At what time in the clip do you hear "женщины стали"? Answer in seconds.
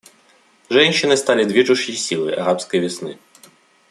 0.69-1.43